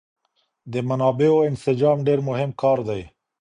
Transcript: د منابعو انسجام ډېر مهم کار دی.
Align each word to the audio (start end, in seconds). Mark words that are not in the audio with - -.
د 0.71 0.73
منابعو 0.89 1.45
انسجام 1.49 1.97
ډېر 2.07 2.19
مهم 2.29 2.51
کار 2.61 2.79
دی. 2.89 3.01